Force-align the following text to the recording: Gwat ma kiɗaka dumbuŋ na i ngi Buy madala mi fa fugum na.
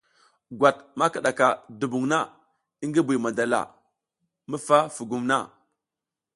Gwat 0.59 0.77
ma 0.97 1.05
kiɗaka 1.13 1.47
dumbuŋ 1.79 2.03
na 2.11 2.19
i 2.83 2.85
ngi 2.89 3.01
Buy 3.07 3.19
madala 3.23 3.59
mi 4.49 4.57
fa 4.65 4.77
fugum 4.95 5.23
na. 5.29 5.37